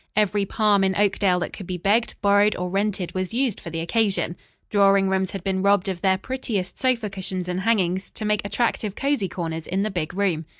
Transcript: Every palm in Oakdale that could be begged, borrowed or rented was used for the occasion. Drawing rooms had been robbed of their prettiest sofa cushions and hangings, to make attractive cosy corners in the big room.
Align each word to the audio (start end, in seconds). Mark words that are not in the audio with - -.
Every 0.15 0.47
palm 0.47 0.83
in 0.83 0.95
Oakdale 0.95 1.37
that 1.41 1.53
could 1.53 1.67
be 1.67 1.77
begged, 1.77 2.15
borrowed 2.23 2.55
or 2.55 2.69
rented 2.71 3.13
was 3.13 3.35
used 3.35 3.59
for 3.59 3.69
the 3.69 3.81
occasion. 3.81 4.35
Drawing 4.71 5.09
rooms 5.09 5.33
had 5.33 5.43
been 5.43 5.61
robbed 5.61 5.87
of 5.89 6.01
their 6.01 6.17
prettiest 6.17 6.79
sofa 6.79 7.07
cushions 7.07 7.47
and 7.47 7.61
hangings, 7.61 8.09
to 8.15 8.25
make 8.25 8.43
attractive 8.43 8.95
cosy 8.95 9.29
corners 9.29 9.67
in 9.67 9.83
the 9.83 9.91
big 9.91 10.15
room. 10.15 10.45